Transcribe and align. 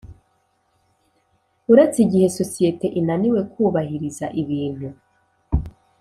Uretse 1.71 1.97
igihe 2.05 2.27
sosiyete 2.39 2.85
inaniwe 2.99 3.41
kubahiriza 3.51 4.25
ibintu 4.41 4.89